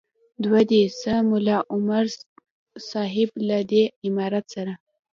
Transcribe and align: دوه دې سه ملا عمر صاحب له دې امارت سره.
دوه 0.43 0.61
دې 0.71 0.81
سه 0.99 1.13
ملا 1.29 1.57
عمر 1.73 2.05
صاحب 2.89 3.29
له 3.47 3.59
دې 3.71 3.83
امارت 4.07 4.45
سره. 4.55 4.73